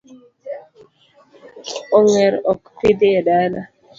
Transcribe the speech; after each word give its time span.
Ong'er 1.97 2.33
ok 2.51 2.61
pidhi 2.79 3.09
e 3.19 3.21
dala. 3.27 3.61